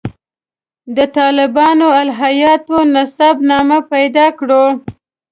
د 0.95 0.97
طالباني 1.17 1.87
الهیاتو 2.01 2.77
نسب 2.93 3.35
نامه 3.49 3.79
پیدا 3.91 4.25
کړو. 4.39 4.65